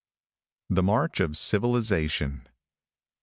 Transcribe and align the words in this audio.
THE 0.67 0.81
MARCH 0.81 1.19
OF 1.19 1.37
CIVILIZATION. 1.37 2.49